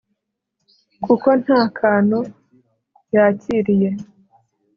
kuko 1.03 1.27
nta 1.43 1.61
kantu 1.79 2.19
yakiriye. 3.15 3.89